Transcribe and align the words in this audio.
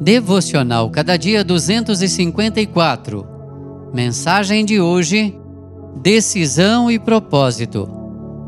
Devocional 0.00 0.88
Cada 0.90 1.16
Dia 1.16 1.42
254. 1.42 3.26
Mensagem 3.92 4.64
de 4.64 4.80
hoje: 4.80 5.36
Decisão 6.00 6.88
e 6.88 7.00
propósito. 7.00 7.90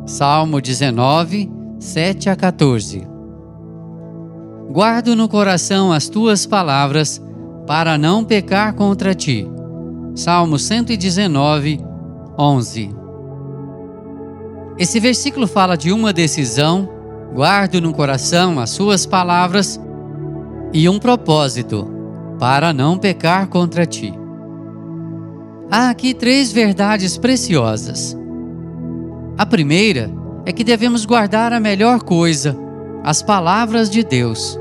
Salmo 0.06 0.60
19, 0.60 1.50
7 1.80 2.30
a 2.30 2.36
14. 2.36 3.04
Guardo 4.70 5.16
no 5.16 5.28
coração 5.28 5.92
as 5.92 6.08
tuas 6.08 6.46
palavras 6.46 7.20
para 7.66 7.98
não 7.98 8.22
pecar 8.24 8.72
contra 8.74 9.12
ti. 9.12 9.44
Salmo 10.14 10.56
119, 10.56 11.80
11. 12.38 12.94
Esse 14.78 15.00
versículo 15.00 15.48
fala 15.48 15.76
de 15.76 15.90
uma 15.90 16.12
decisão, 16.12 16.88
guardo 17.34 17.80
no 17.80 17.92
coração 17.92 18.60
as 18.60 18.70
suas 18.70 19.04
palavras 19.04 19.80
e 20.72 20.88
um 20.88 20.98
propósito, 20.98 21.88
para 22.38 22.72
não 22.72 22.96
pecar 22.96 23.48
contra 23.48 23.84
ti. 23.84 24.14
Há 25.70 25.90
aqui 25.90 26.14
três 26.14 26.50
verdades 26.50 27.16
preciosas. 27.16 28.16
A 29.36 29.46
primeira 29.46 30.10
é 30.44 30.52
que 30.52 30.64
devemos 30.64 31.04
guardar 31.04 31.52
a 31.52 31.60
melhor 31.60 32.02
coisa, 32.02 32.56
as 33.04 33.22
palavras 33.22 33.88
de 33.88 34.02
Deus. 34.02 34.58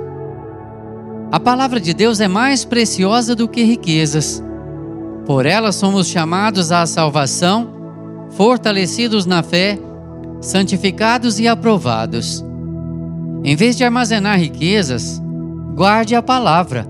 A 1.32 1.40
palavra 1.40 1.80
de 1.80 1.94
Deus 1.94 2.20
é 2.20 2.28
mais 2.28 2.66
preciosa 2.66 3.36
do 3.36 3.48
que 3.48 3.64
riquezas. 3.64 4.44
Por 5.26 5.46
ela 5.46 5.72
somos 5.72 6.08
chamados 6.08 6.72
à 6.72 6.86
salvação, 6.86 7.70
fortalecidos 8.32 9.26
na 9.26 9.44
fé, 9.44 9.80
santificados 10.42 11.40
e 11.40 11.48
aprovados. 11.48 12.44
Em 13.44 13.56
vez 13.56 13.78
de 13.78 13.84
armazenar 13.84 14.40
riquezas, 14.40 15.22
guarde 15.80 16.14
a 16.14 16.22
palavra. 16.22 16.86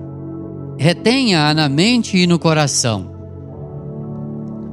Retenha-a 0.75 1.53
na 1.53 1.69
mente 1.69 2.17
e 2.17 2.25
no 2.25 2.39
coração. 2.39 3.11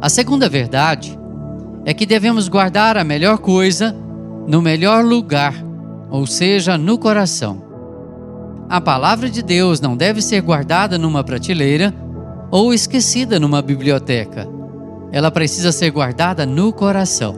A 0.00 0.08
segunda 0.08 0.48
verdade 0.48 1.18
é 1.84 1.92
que 1.92 2.06
devemos 2.06 2.48
guardar 2.48 2.96
a 2.96 3.04
melhor 3.04 3.36
coisa 3.36 3.94
no 4.48 4.62
melhor 4.62 5.04
lugar, 5.04 5.52
ou 6.10 6.26
seja, 6.26 6.78
no 6.78 6.96
coração. 6.96 7.62
A 8.70 8.80
palavra 8.80 9.28
de 9.28 9.42
Deus 9.42 9.82
não 9.82 9.94
deve 9.94 10.22
ser 10.22 10.40
guardada 10.40 10.96
numa 10.96 11.22
prateleira 11.22 11.92
ou 12.50 12.72
esquecida 12.72 13.38
numa 13.38 13.60
biblioteca. 13.60 14.48
Ela 15.12 15.30
precisa 15.30 15.70
ser 15.72 15.90
guardada 15.90 16.46
no 16.46 16.72
coração. 16.72 17.36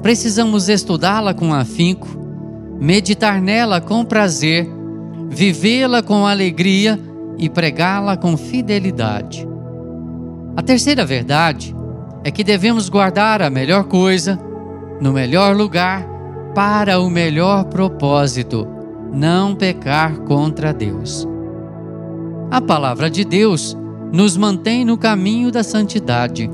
Precisamos 0.00 0.70
estudá-la 0.70 1.34
com 1.34 1.52
afinco, 1.52 2.08
meditar 2.80 3.38
nela 3.38 3.82
com 3.82 4.02
prazer 4.02 4.82
vivê-la 5.34 6.02
com 6.02 6.26
alegria 6.26 6.98
e 7.36 7.48
pregá-la 7.50 8.16
com 8.16 8.36
fidelidade. 8.36 9.46
A 10.56 10.62
terceira 10.62 11.04
verdade 11.04 11.74
é 12.22 12.30
que 12.30 12.44
devemos 12.44 12.88
guardar 12.88 13.42
a 13.42 13.50
melhor 13.50 13.84
coisa, 13.84 14.38
no 15.00 15.12
melhor 15.12 15.54
lugar, 15.56 16.06
para 16.54 17.00
o 17.00 17.10
melhor 17.10 17.64
propósito, 17.64 18.66
não 19.12 19.54
pecar 19.54 20.20
contra 20.20 20.72
Deus. 20.72 21.26
A 22.50 22.60
palavra 22.60 23.10
de 23.10 23.24
Deus 23.24 23.76
nos 24.12 24.36
mantém 24.36 24.84
no 24.84 24.96
caminho 24.96 25.50
da 25.50 25.64
santidade. 25.64 26.48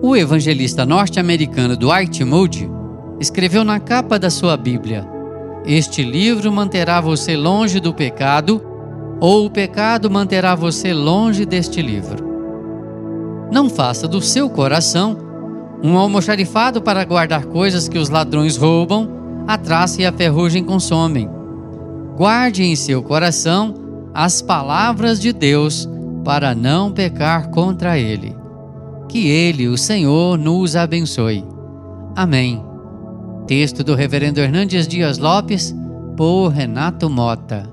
O 0.00 0.16
evangelista 0.16 0.86
norte-americano 0.86 1.76
Dwight 1.76 2.24
Moody 2.24 2.68
escreveu 3.20 3.62
na 3.62 3.78
capa 3.78 4.18
da 4.18 4.30
sua 4.30 4.56
Bíblia: 4.56 5.06
este 5.64 6.02
livro 6.02 6.50
manterá 6.52 7.00
você 7.00 7.36
longe 7.36 7.78
do 7.78 7.94
pecado, 7.94 8.62
ou 9.20 9.46
o 9.46 9.50
pecado 9.50 10.10
manterá 10.10 10.54
você 10.54 10.92
longe 10.92 11.46
deste 11.46 11.80
livro. 11.80 12.32
Não 13.52 13.68
faça 13.70 14.08
do 14.08 14.20
seu 14.20 14.50
coração 14.50 15.16
um 15.82 15.96
almoxarifado 15.96 16.80
para 16.80 17.04
guardar 17.04 17.46
coisas 17.46 17.88
que 17.88 17.98
os 17.98 18.08
ladrões 18.08 18.56
roubam, 18.56 19.08
a 19.46 19.58
traça 19.58 20.02
e 20.02 20.06
a 20.06 20.12
ferrugem 20.12 20.64
consomem. 20.64 21.28
Guarde 22.16 22.62
em 22.62 22.76
seu 22.76 23.02
coração 23.02 23.74
as 24.14 24.40
palavras 24.40 25.20
de 25.20 25.32
Deus 25.32 25.88
para 26.24 26.54
não 26.54 26.92
pecar 26.92 27.50
contra 27.50 27.98
ele. 27.98 28.36
Que 29.08 29.28
ele, 29.28 29.68
o 29.68 29.76
Senhor, 29.76 30.38
nos 30.38 30.76
abençoe. 30.76 31.44
Amém. 32.14 32.71
Texto 33.46 33.82
do 33.82 33.94
Reverendo 33.94 34.40
Hernandes 34.40 34.86
Dias 34.86 35.18
Lopes, 35.18 35.74
por 36.16 36.50
Renato 36.50 37.08
Mota. 37.08 37.71